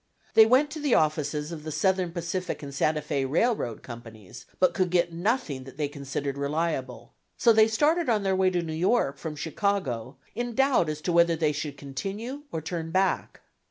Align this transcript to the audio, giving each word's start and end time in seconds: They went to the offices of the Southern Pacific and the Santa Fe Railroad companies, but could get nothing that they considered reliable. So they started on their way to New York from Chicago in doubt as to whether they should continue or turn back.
They 0.33 0.47
went 0.47 0.71
to 0.71 0.79
the 0.79 0.95
offices 0.95 1.51
of 1.51 1.61
the 1.61 1.71
Southern 1.71 2.11
Pacific 2.11 2.63
and 2.63 2.71
the 2.71 2.75
Santa 2.75 3.03
Fe 3.03 3.23
Railroad 3.23 3.83
companies, 3.83 4.47
but 4.59 4.73
could 4.73 4.89
get 4.89 5.13
nothing 5.13 5.63
that 5.65 5.77
they 5.77 5.87
considered 5.87 6.39
reliable. 6.39 7.13
So 7.37 7.53
they 7.53 7.67
started 7.67 8.09
on 8.09 8.23
their 8.23 8.35
way 8.35 8.49
to 8.49 8.63
New 8.63 8.73
York 8.73 9.19
from 9.19 9.35
Chicago 9.35 10.17
in 10.33 10.55
doubt 10.55 10.89
as 10.89 11.01
to 11.01 11.13
whether 11.13 11.35
they 11.35 11.51
should 11.51 11.77
continue 11.77 12.45
or 12.51 12.61
turn 12.61 12.89
back. 12.89 13.41